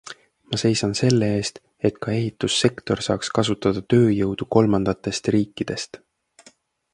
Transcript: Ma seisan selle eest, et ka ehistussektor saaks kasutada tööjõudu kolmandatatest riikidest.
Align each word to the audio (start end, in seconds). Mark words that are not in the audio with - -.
Ma 0.51 0.57
seisan 0.61 0.93
selle 0.99 1.27
eest, 1.41 1.59
et 1.89 1.99
ka 2.05 2.15
ehistussektor 2.21 3.03
saaks 3.09 3.29
kasutada 3.39 3.85
tööjõudu 3.95 4.49
kolmandatatest 4.57 5.31
riikidest. 5.37 6.03